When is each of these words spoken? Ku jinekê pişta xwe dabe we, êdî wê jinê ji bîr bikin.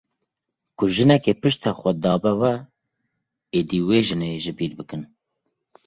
Ku 0.77 0.83
jinekê 0.93 1.33
pişta 1.41 1.71
xwe 1.79 1.91
dabe 2.03 2.33
we, 2.39 2.53
êdî 3.59 3.79
wê 3.87 3.99
jinê 4.07 4.31
ji 4.43 4.51
bîr 4.57 4.71
bikin. 4.79 5.01